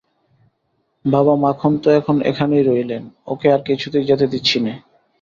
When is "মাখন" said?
1.35-1.73